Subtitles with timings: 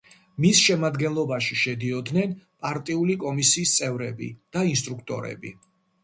[0.43, 2.33] მის შემადგენლობაში შედიოდნენ
[2.65, 5.53] პარტიული კომისიის წევრები და ინსტრუქტორები.